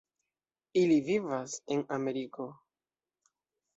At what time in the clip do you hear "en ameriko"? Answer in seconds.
1.75-2.49